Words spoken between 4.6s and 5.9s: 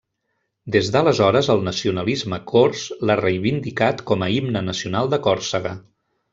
nacional de Còrsega.